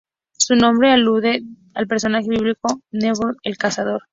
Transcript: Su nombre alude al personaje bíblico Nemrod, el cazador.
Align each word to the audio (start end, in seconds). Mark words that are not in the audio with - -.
Su 0.35 0.55
nombre 0.55 0.89
alude 0.89 1.43
al 1.75 1.85
personaje 1.85 2.27
bíblico 2.27 2.81
Nemrod, 2.89 3.35
el 3.43 3.55
cazador. 3.59 4.05